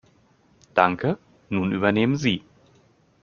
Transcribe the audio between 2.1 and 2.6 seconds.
Sie.